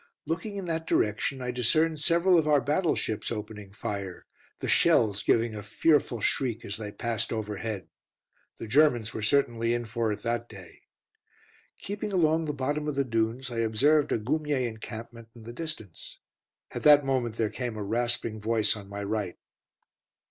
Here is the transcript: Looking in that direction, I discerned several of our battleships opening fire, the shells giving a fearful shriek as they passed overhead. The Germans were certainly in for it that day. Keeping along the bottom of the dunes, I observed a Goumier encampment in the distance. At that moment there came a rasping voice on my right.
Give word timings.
Looking 0.25 0.55
in 0.55 0.65
that 0.65 0.87
direction, 0.87 1.43
I 1.43 1.51
discerned 1.51 1.99
several 1.99 2.39
of 2.39 2.47
our 2.47 2.59
battleships 2.59 3.31
opening 3.31 3.71
fire, 3.71 4.25
the 4.57 4.67
shells 4.67 5.21
giving 5.21 5.53
a 5.53 5.61
fearful 5.61 6.21
shriek 6.21 6.65
as 6.65 6.77
they 6.77 6.91
passed 6.91 7.31
overhead. 7.31 7.87
The 8.57 8.65
Germans 8.65 9.13
were 9.13 9.21
certainly 9.21 9.75
in 9.75 9.85
for 9.85 10.11
it 10.11 10.23
that 10.23 10.49
day. 10.49 10.79
Keeping 11.77 12.11
along 12.11 12.45
the 12.45 12.51
bottom 12.51 12.87
of 12.87 12.95
the 12.95 13.03
dunes, 13.03 13.51
I 13.51 13.59
observed 13.59 14.11
a 14.11 14.17
Goumier 14.17 14.67
encampment 14.67 15.27
in 15.35 15.43
the 15.43 15.53
distance. 15.53 16.17
At 16.71 16.81
that 16.81 17.05
moment 17.05 17.35
there 17.35 17.51
came 17.51 17.77
a 17.77 17.83
rasping 17.83 18.39
voice 18.41 18.75
on 18.75 18.89
my 18.89 19.03
right. 19.03 19.37